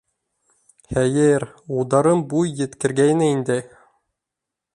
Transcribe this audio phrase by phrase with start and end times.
[0.95, 1.45] Хәйер,
[1.75, 3.61] улдарым буй еткергәйне инде.